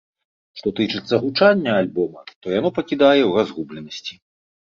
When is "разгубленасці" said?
3.45-4.13